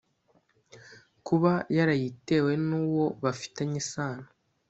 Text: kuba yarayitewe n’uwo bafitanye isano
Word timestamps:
kuba 1.25 1.51
yarayitewe 1.77 2.51
n’uwo 2.67 3.05
bafitanye 3.23 3.77
isano 3.83 4.27